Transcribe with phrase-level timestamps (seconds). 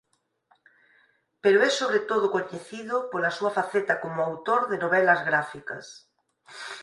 [1.43, 5.85] Pero é sobre todo coñecido pola súa faceta como autor de novelas gráficas.